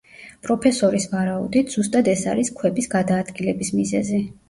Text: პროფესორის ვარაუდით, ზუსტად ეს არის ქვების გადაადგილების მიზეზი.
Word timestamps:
პროფესორის 0.45 1.05
ვარაუდით, 1.11 1.71
ზუსტად 1.75 2.11
ეს 2.17 2.25
არის 2.35 2.53
ქვების 2.63 2.93
გადაადგილების 2.99 3.75
მიზეზი. 3.81 4.29